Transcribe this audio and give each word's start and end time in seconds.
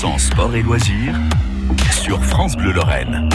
100% 0.00 0.18
sport 0.18 0.54
et 0.54 0.62
loisirs 0.62 1.14
sur 1.90 2.24
France 2.24 2.56
Bleu 2.56 2.72
Lorraine. 2.72 3.28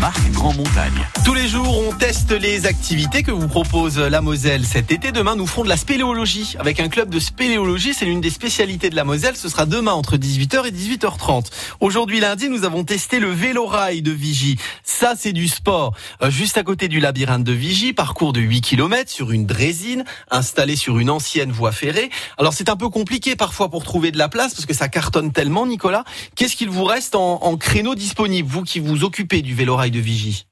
Marc 0.00 0.30
Grand 0.32 0.52
Montagne. 0.54 1.08
Tous 1.24 1.32
les 1.32 1.48
jours, 1.48 1.78
on 1.78 1.92
teste 1.92 2.30
les 2.32 2.66
activités 2.66 3.22
que 3.22 3.30
vous 3.30 3.48
propose 3.48 3.98
la 3.98 4.20
Moselle. 4.20 4.66
Cet 4.66 4.92
été, 4.92 5.12
demain, 5.12 5.34
nous 5.34 5.46
ferons 5.46 5.64
de 5.64 5.68
la 5.68 5.78
spéléologie 5.78 6.56
avec 6.58 6.78
un 6.80 6.88
club 6.88 7.08
de 7.08 7.18
spéléologie. 7.18 7.94
C'est 7.94 8.04
l'une 8.04 8.20
des 8.20 8.28
spécialités 8.28 8.90
de 8.90 8.96
la 8.96 9.04
Moselle. 9.04 9.36
Ce 9.36 9.48
sera 9.48 9.64
demain 9.64 9.92
entre 9.92 10.18
18h 10.18 10.66
et 10.66 10.72
18h30. 10.72 11.46
Aujourd'hui, 11.80 12.20
lundi, 12.20 12.50
nous 12.50 12.64
avons 12.64 12.84
testé 12.84 13.18
le 13.18 13.30
vélo-rail 13.30 14.02
de 14.02 14.10
Vigie. 14.10 14.58
Ça, 14.82 15.14
c'est 15.16 15.32
du 15.32 15.48
sport. 15.48 15.94
Euh, 16.22 16.30
juste 16.30 16.58
à 16.58 16.64
côté 16.64 16.88
du 16.88 17.00
labyrinthe 17.00 17.44
de 17.44 17.52
Vigie, 17.52 17.94
parcours 17.94 18.34
de 18.34 18.40
8 18.40 18.60
km 18.60 19.10
sur 19.10 19.32
une 19.32 19.46
drésine 19.46 20.04
installée 20.30 20.76
sur 20.76 20.98
une 20.98 21.08
ancienne 21.08 21.50
voie 21.50 21.72
ferrée. 21.72 22.10
Alors, 22.36 22.52
c'est 22.52 22.68
un 22.68 22.76
peu 22.76 22.90
compliqué 22.90 23.36
parfois 23.36 23.70
pour 23.70 23.84
trouver 23.84 24.10
de 24.10 24.18
la 24.18 24.28
place 24.28 24.52
parce 24.52 24.66
que 24.66 24.74
ça 24.74 24.88
cartonne 24.88 25.32
tellement, 25.32 25.64
Nicolas. 25.74 26.04
Qu'est-ce 26.36 26.54
qu'il 26.56 26.70
vous 26.70 26.84
reste 26.84 27.16
en, 27.16 27.42
en 27.42 27.56
créneau 27.56 27.96
disponible, 27.96 28.48
vous 28.48 28.62
qui 28.62 28.78
vous 28.78 29.02
occupez 29.02 29.42
du 29.42 29.54
vélo-rail 29.54 29.90
de 29.90 29.98
Vigie 29.98 30.46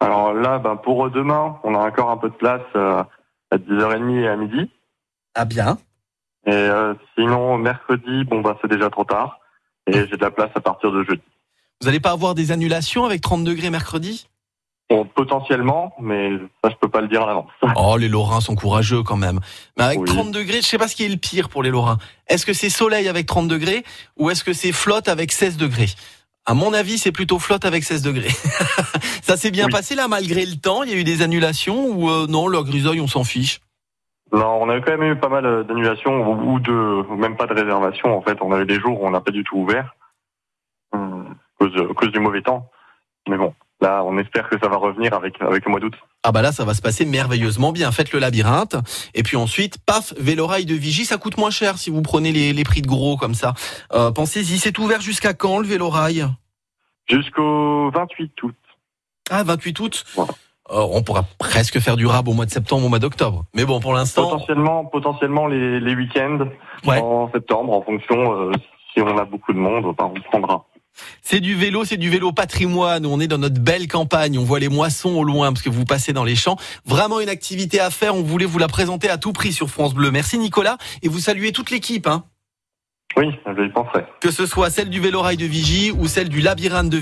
Alors 0.00 0.34
là, 0.34 0.58
ben, 0.58 0.76
pour 0.76 1.08
demain, 1.10 1.58
on 1.62 1.74
a 1.74 1.78
encore 1.78 2.10
un 2.10 2.16
peu 2.16 2.28
de 2.28 2.34
place 2.34 2.62
euh, 2.74 3.04
à 3.50 3.56
10h30 3.56 4.20
et 4.20 4.28
à 4.28 4.36
midi. 4.36 4.70
Ah 5.34 5.44
bien. 5.44 5.78
Et 6.46 6.52
euh, 6.52 6.94
sinon, 7.16 7.56
mercredi, 7.58 8.24
bon, 8.24 8.40
bah, 8.40 8.56
c'est 8.60 8.70
déjà 8.70 8.90
trop 8.90 9.04
tard. 9.04 9.38
Et 9.86 9.92
j'ai 9.92 10.16
de 10.16 10.22
la 10.22 10.30
place 10.30 10.50
à 10.54 10.60
partir 10.60 10.90
de 10.90 11.04
jeudi. 11.04 11.22
Vous 11.80 11.86
n'allez 11.86 12.00
pas 12.00 12.10
avoir 12.10 12.34
des 12.34 12.52
annulations 12.52 13.04
avec 13.04 13.20
30 13.20 13.44
degrés 13.44 13.70
mercredi? 13.70 14.28
Bon, 14.90 15.04
potentiellement, 15.04 15.94
mais 16.00 16.32
ça, 16.64 16.68
je 16.70 16.74
peux 16.74 16.88
pas 16.88 17.00
le 17.00 17.06
dire 17.06 17.22
à 17.22 17.26
l'avance. 17.26 17.50
Oh, 17.76 17.96
les 17.96 18.08
Lorrains 18.08 18.40
sont 18.40 18.56
courageux 18.56 19.04
quand 19.04 19.16
même. 19.16 19.38
Mais 19.78 19.84
avec 19.84 20.00
Oui. 20.00 20.08
30 20.08 20.32
degrés, 20.32 20.56
je 20.62 20.66
sais 20.66 20.78
pas 20.78 20.88
ce 20.88 20.96
qui 20.96 21.04
est 21.04 21.08
le 21.08 21.16
pire 21.16 21.48
pour 21.48 21.62
les 21.62 21.70
Lorrains. 21.70 21.98
Est-ce 22.26 22.44
que 22.44 22.52
c'est 22.52 22.70
soleil 22.70 23.06
avec 23.08 23.26
30 23.26 23.46
degrés 23.46 23.84
ou 24.16 24.30
est-ce 24.30 24.42
que 24.42 24.52
c'est 24.52 24.72
flotte 24.72 25.08
avec 25.08 25.30
16 25.30 25.56
degrés? 25.56 25.86
À 26.44 26.54
mon 26.54 26.72
avis, 26.74 26.98
c'est 26.98 27.12
plutôt 27.12 27.38
flotte 27.38 27.64
avec 27.64 27.84
16 27.84 28.02
degrés. 28.02 28.28
Ça 29.22 29.36
s'est 29.36 29.52
bien 29.52 29.66
Oui. 29.66 29.72
passé 29.72 29.94
là 29.94 30.08
malgré 30.08 30.44
le 30.44 30.56
temps? 30.56 30.82
Il 30.82 30.90
y 30.90 30.94
a 30.94 30.96
eu 30.96 31.04
des 31.04 31.22
annulations 31.22 31.86
ou 31.86 32.10
euh, 32.10 32.26
non, 32.26 32.48
le 32.48 32.60
grisaille, 32.62 33.00
on 33.00 33.06
s'en 33.06 33.22
fiche? 33.22 33.60
Non, 34.32 34.58
on 34.62 34.68
a 34.70 34.80
quand 34.80 34.96
même 34.96 35.12
eu 35.12 35.16
pas 35.16 35.28
mal 35.28 35.46
euh, 35.46 35.62
d'annulations 35.62 36.28
ou 36.28 36.54
ou 36.54 36.58
de, 36.60 36.72
ou 36.72 37.14
même 37.16 37.36
pas 37.36 37.46
de 37.46 37.54
réservation. 37.54 38.16
En 38.16 38.22
fait, 38.22 38.38
on 38.40 38.50
avait 38.50 38.64
des 38.66 38.80
jours 38.80 39.00
où 39.00 39.06
on 39.06 39.10
n'a 39.10 39.20
pas 39.20 39.30
du 39.30 39.44
tout 39.44 39.56
ouvert 39.58 39.94
à 40.92 40.98
cause, 41.60 41.72
à 41.90 41.94
cause 41.94 42.10
du 42.10 42.18
mauvais 42.20 42.42
temps. 42.42 42.68
Mais 43.28 43.36
bon, 43.36 43.54
là, 43.80 44.02
on 44.04 44.18
espère 44.18 44.48
que 44.48 44.58
ça 44.62 44.68
va 44.68 44.76
revenir 44.76 45.14
avec 45.14 45.40
avec 45.40 45.64
le 45.64 45.70
mois 45.70 45.80
d'août. 45.80 45.94
Ah 46.22 46.32
bah 46.32 46.42
là, 46.42 46.52
ça 46.52 46.64
va 46.64 46.74
se 46.74 46.82
passer 46.82 47.04
merveilleusement 47.06 47.72
bien. 47.72 47.90
Faites 47.92 48.12
le 48.12 48.18
labyrinthe 48.18 48.76
et 49.14 49.22
puis 49.22 49.36
ensuite, 49.36 49.78
paf, 49.84 50.12
vélorail 50.18 50.66
de 50.66 50.74
Vigie, 50.74 51.04
ça 51.04 51.16
coûte 51.16 51.38
moins 51.38 51.50
cher 51.50 51.78
si 51.78 51.90
vous 51.90 52.02
prenez 52.02 52.32
les, 52.32 52.52
les 52.52 52.64
prix 52.64 52.82
de 52.82 52.86
gros 52.86 53.16
comme 53.16 53.34
ça. 53.34 53.54
Euh, 53.92 54.10
Pensez-y, 54.12 54.58
c'est 54.58 54.78
ouvert 54.78 55.00
jusqu'à 55.00 55.32
quand 55.34 55.58
le 55.58 55.66
vélorail 55.66 56.26
Jusqu'au 57.08 57.90
28 57.90 58.42
août. 58.42 58.54
Ah, 59.30 59.42
28 59.42 59.80
août? 59.80 60.04
Voilà. 60.14 60.32
Euh, 60.70 60.86
on 60.92 61.02
pourra 61.02 61.24
presque 61.38 61.80
faire 61.80 61.96
du 61.96 62.06
rab 62.06 62.28
au 62.28 62.32
mois 62.32 62.46
de 62.46 62.50
septembre, 62.50 62.86
au 62.86 62.88
mois 62.88 63.00
d'octobre. 63.00 63.44
Mais 63.54 63.64
bon, 63.64 63.80
pour 63.80 63.92
l'instant, 63.92 64.30
Potentiellement, 64.30 64.84
potentiellement 64.84 65.46
les, 65.48 65.80
les 65.80 65.94
week-ends 65.96 66.46
Ouais. 66.86 67.00
en 67.00 67.30
septembre, 67.32 67.72
en 67.72 67.82
fonction 67.82 68.32
euh, 68.32 68.52
si 68.94 69.00
on 69.02 69.18
a 69.18 69.24
beaucoup 69.24 69.52
de 69.52 69.58
monde, 69.58 69.94
ben, 69.98 70.12
on 70.16 70.20
prendra. 70.30 70.64
C'est 71.22 71.40
du 71.40 71.54
vélo, 71.54 71.84
c'est 71.84 71.96
du 71.96 72.10
vélo 72.10 72.32
patrimoine. 72.32 73.06
On 73.06 73.20
est 73.20 73.28
dans 73.28 73.38
notre 73.38 73.60
belle 73.60 73.88
campagne. 73.88 74.38
On 74.38 74.44
voit 74.44 74.58
les 74.58 74.68
moissons 74.68 75.10
au 75.10 75.24
loin 75.24 75.52
parce 75.52 75.62
que 75.62 75.70
vous 75.70 75.84
passez 75.84 76.12
dans 76.12 76.24
les 76.24 76.36
champs. 76.36 76.56
Vraiment 76.86 77.20
une 77.20 77.28
activité 77.28 77.80
à 77.80 77.90
faire. 77.90 78.14
On 78.14 78.22
voulait 78.22 78.46
vous 78.46 78.58
la 78.58 78.68
présenter 78.68 79.08
à 79.08 79.18
tout 79.18 79.32
prix 79.32 79.52
sur 79.52 79.68
France 79.68 79.94
Bleu. 79.94 80.10
Merci 80.10 80.38
Nicolas 80.38 80.78
et 81.02 81.08
vous 81.08 81.20
saluez 81.20 81.52
toute 81.52 81.70
l'équipe, 81.70 82.06
hein. 82.06 82.24
Oui, 83.16 83.26
je 83.44 83.64
y 83.64 83.68
penserai. 83.70 84.04
que 84.20 84.30
ce 84.30 84.46
soit 84.46 84.70
celle 84.70 84.88
du 84.88 85.00
vélo 85.00 85.20
rail 85.20 85.36
de 85.36 85.44
Vigie 85.44 85.90
ou 85.90 86.06
celle 86.06 86.28
du 86.28 86.40
labyrinthe 86.40 86.90
de 86.90 86.98